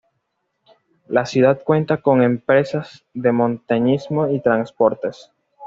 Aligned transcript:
La 1.07 1.27
ciudad 1.27 1.61
cuenta 1.63 1.97
con 1.97 2.23
empresas 2.23 3.05
de 3.13 3.31
montañismo 3.31 4.27
y 4.31 4.39
transportes. 4.41 5.31